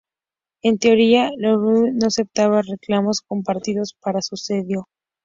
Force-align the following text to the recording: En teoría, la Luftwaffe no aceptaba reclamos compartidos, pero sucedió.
En 0.63 0.79
teoría, 0.79 1.29
la 1.37 1.51
Luftwaffe 1.51 1.91
no 1.93 2.07
aceptaba 2.07 2.63
reclamos 2.63 3.21
compartidos, 3.21 3.95
pero 4.03 4.19
sucedió. 4.23 4.89